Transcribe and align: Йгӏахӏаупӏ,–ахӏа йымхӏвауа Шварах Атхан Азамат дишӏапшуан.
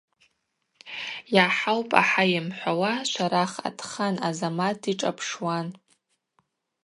Йгӏахӏаупӏ,–ахӏа 1.35 2.23
йымхӏвауа 2.31 2.93
Шварах 3.09 3.53
Атхан 3.67 4.15
Азамат 4.27 4.75
дишӏапшуан. 4.81 5.67